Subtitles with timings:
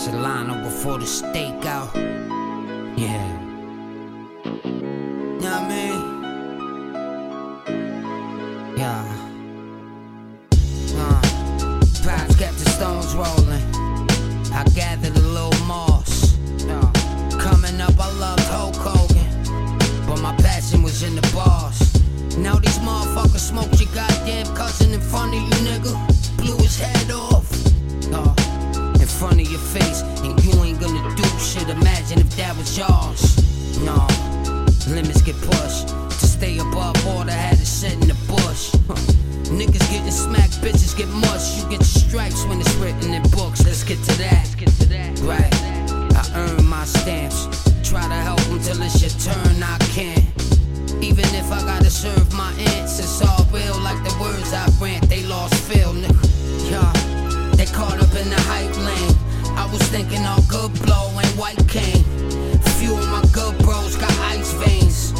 [0.00, 1.94] Castellano before the stakeout.
[2.96, 3.39] Yeah.
[29.60, 31.68] Your face, and you ain't gonna do shit.
[31.68, 33.22] Imagine if that was yours.
[33.84, 34.06] No,
[34.92, 35.88] limits get pushed.
[35.88, 38.72] To stay above water, had to sit in the bush.
[39.50, 41.58] Niggas getting smacked, bitches get mushed.
[41.58, 43.64] You get your stripes when it's written in books.
[43.64, 44.49] Let's get to that.
[59.70, 62.04] Was thinking all good blow and white cane.
[62.78, 65.12] Few of my good bros got ice veins.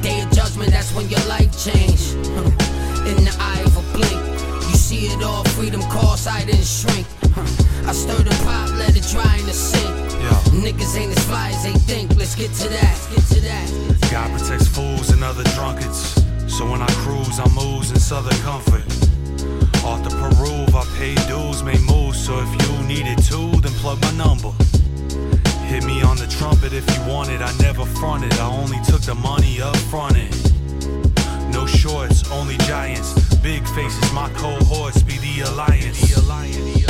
[0.00, 2.14] Day of judgment, that's when your life change.
[3.08, 4.22] In the eye of a blink,
[4.68, 5.44] you see it all.
[5.56, 7.06] Freedom calls, I didn't shrink.
[7.86, 9.90] I stirred the pot, let it dry in the sink.
[10.22, 10.30] Yeah.
[10.62, 12.14] Niggas ain't as fly as they think.
[12.16, 13.08] Let's get to that.
[13.10, 14.08] Get to that.
[14.10, 16.14] God protects fools and other drunkards.
[16.46, 19.01] So when I cruise, I'm oozing southern comfort.
[19.84, 22.24] Off the Peru, I paid dues, made moves.
[22.24, 24.52] So if you need it too, then plug my number.
[25.66, 27.40] Hit me on the trumpet if you want it.
[27.40, 30.30] I never fronted, I only took the money up fronted.
[31.52, 33.12] No shorts, only giants.
[33.36, 36.00] Big faces, my cohorts be the alliance.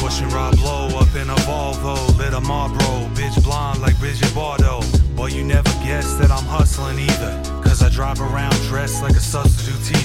[0.00, 4.84] Pushing Rob Low up in a Volvo, lit a Marlboro, bitch blonde like Bridget Bardot.
[5.16, 7.42] Boy, you never guess that I'm hustling either.
[7.62, 9.97] Cause I drive around dressed like a substitute teacher.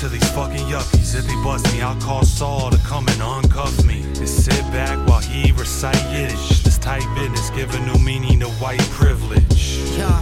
[0.00, 1.14] To these fucking yuppies.
[1.14, 4.00] If they bust me, I'll call Saul to come and uncuff me.
[4.00, 6.62] And sit back while he recite Yiddish.
[6.62, 9.76] This tight business giving new meaning to white privilege.
[9.98, 10.18] Yeah,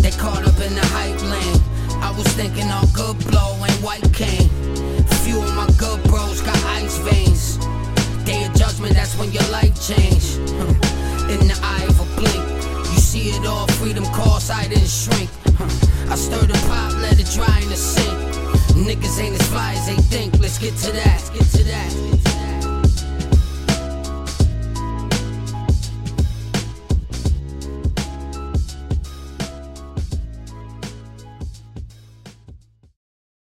[0.00, 1.60] they caught up in the hype lane.
[2.00, 4.48] I was thinking all good blow and white cane.
[5.26, 7.56] Few of my good bros got ice veins.
[8.24, 10.36] Day of judgment, that's when your life change.
[10.54, 10.78] Hmm.
[11.28, 12.46] In the eye of a blink,
[12.94, 13.66] you see it all.
[13.82, 15.28] Freedom calls, I didn't shrink.
[15.58, 16.12] Hmm.
[16.12, 18.27] I stirred the pot, let it dry in the sink.
[18.86, 20.38] Niggas ain't as fly as they think.
[20.40, 21.04] Let's get to that.
[21.04, 22.47] Let's Get to that.